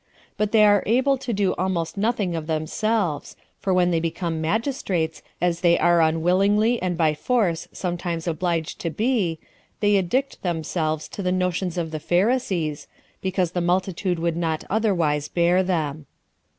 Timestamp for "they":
0.51-0.65, 3.91-3.99, 5.61-5.77, 9.79-9.97